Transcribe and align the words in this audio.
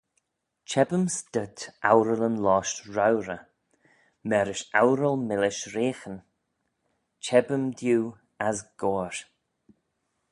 Cheb-yms 0.69 1.15
dhyt 1.33 1.57
ourallyn-losht 1.91 2.77
roauyrey, 2.95 3.41
marish 4.29 4.65
oural-millish 4.81 5.61
reaghyn: 5.75 6.17
cheb-ym 7.25 7.63
dew 7.79 8.03
as 8.47 8.57
goair. 8.79 9.15